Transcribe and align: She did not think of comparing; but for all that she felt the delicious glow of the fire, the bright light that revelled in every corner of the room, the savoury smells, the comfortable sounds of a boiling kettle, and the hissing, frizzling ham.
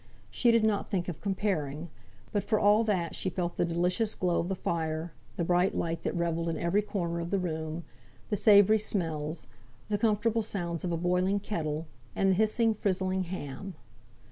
She 0.31 0.49
did 0.49 0.63
not 0.63 0.89
think 0.89 1.07
of 1.07 1.21
comparing; 1.21 1.89
but 2.31 2.43
for 2.43 2.59
all 2.59 2.83
that 2.85 3.13
she 3.13 3.29
felt 3.29 3.55
the 3.57 3.65
delicious 3.65 4.15
glow 4.15 4.39
of 4.39 4.47
the 4.49 4.55
fire, 4.55 5.13
the 5.35 5.43
bright 5.43 5.75
light 5.77 6.01
that 6.01 6.15
revelled 6.15 6.49
in 6.49 6.57
every 6.57 6.81
corner 6.81 7.19
of 7.19 7.29
the 7.29 7.37
room, 7.37 7.83
the 8.31 8.35
savoury 8.35 8.79
smells, 8.79 9.45
the 9.89 9.99
comfortable 9.99 10.41
sounds 10.41 10.83
of 10.83 10.91
a 10.91 10.97
boiling 10.97 11.39
kettle, 11.39 11.85
and 12.15 12.31
the 12.31 12.35
hissing, 12.35 12.73
frizzling 12.73 13.25
ham. 13.25 13.75